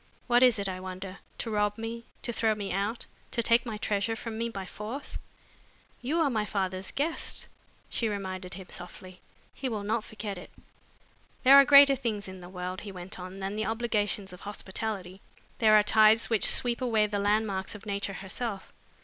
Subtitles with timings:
[0.25, 1.19] What is it, I wonder?
[1.37, 5.19] To rob me, to throw me out, to take my treasure from me by force?"
[6.01, 7.45] "You are my father's guest,"
[7.87, 9.21] she reminded him softly.
[9.53, 10.49] "He will not forget it."
[11.43, 15.21] "There are greater things in the world," he went on, "than the obligations of hospitality.
[15.59, 18.73] There are tides which sweep away the landmarks of nature herself.